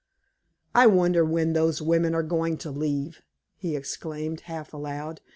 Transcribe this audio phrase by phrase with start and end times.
[0.73, 3.21] "I wonder when those women are going to leave?"
[3.55, 5.21] he exclaimed, half aloud.